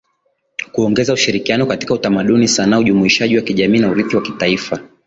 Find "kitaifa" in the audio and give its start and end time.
4.21-4.79